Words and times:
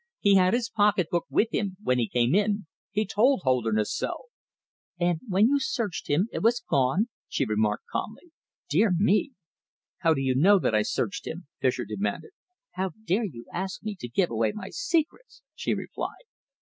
He 0.19 0.33
had 0.33 0.55
his 0.55 0.67
pocketbook 0.67 1.27
with 1.29 1.49
him 1.53 1.77
when 1.83 1.99
he 1.99 2.07
came 2.09 2.33
in 2.33 2.65
he 2.89 3.05
told 3.05 3.41
Holderness 3.43 3.93
so." 3.95 4.29
"And 4.99 5.19
when 5.29 5.45
you 5.47 5.59
searched 5.59 6.07
him 6.09 6.27
it 6.33 6.41
was 6.41 6.63
gone," 6.67 7.09
she 7.27 7.45
remarked 7.45 7.83
calmly. 7.91 8.31
"Dear 8.67 8.91
me!" 8.97 9.33
"How 9.99 10.15
do 10.15 10.21
you 10.21 10.33
know 10.33 10.57
that 10.57 10.73
I 10.73 10.81
searched 10.81 11.27
him?" 11.27 11.45
Fischer 11.59 11.85
demanded. 11.85 12.31
"How 12.71 12.93
dare 13.05 13.25
you 13.25 13.45
ask 13.53 13.83
me 13.83 13.95
to 13.99 14.07
give 14.07 14.31
away 14.31 14.53
my 14.53 14.69
secrets?" 14.71 15.43
she 15.53 15.75
replied. 15.75 16.25